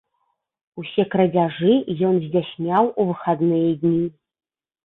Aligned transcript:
Усе 0.83 1.03
крадзяжы 1.15 1.75
ён 2.09 2.17
здзяйсняў 2.23 2.83
у 3.03 3.07
выхадныя 3.11 3.69
дні. 3.85 4.03